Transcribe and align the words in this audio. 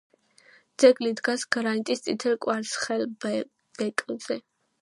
ძეგლი 0.83 1.11
დგას 1.19 1.43
გრანიტის 1.57 2.03
წითელ 2.07 2.39
კვარცხლბეკზე. 2.47 4.43